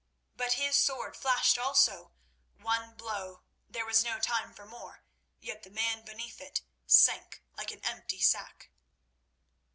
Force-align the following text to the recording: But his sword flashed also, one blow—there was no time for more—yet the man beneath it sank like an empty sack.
But 0.35 0.53
his 0.53 0.75
sword 0.75 1.15
flashed 1.15 1.59
also, 1.59 2.11
one 2.57 2.95
blow—there 2.95 3.85
was 3.85 4.03
no 4.03 4.19
time 4.19 4.51
for 4.51 4.65
more—yet 4.65 5.61
the 5.61 5.69
man 5.69 6.03
beneath 6.03 6.41
it 6.41 6.63
sank 6.87 7.43
like 7.55 7.69
an 7.69 7.81
empty 7.85 8.19
sack. 8.19 8.71